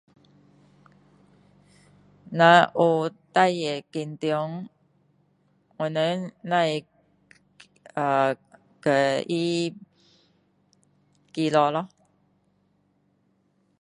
[2.39, 2.43] 若
[2.75, 3.15] 有事
[3.91, 4.67] 情紧张
[5.77, 6.85] 我们只是
[7.93, 8.35] 呃为
[8.81, 9.77] 他
[11.31, 11.87] 祈祷咯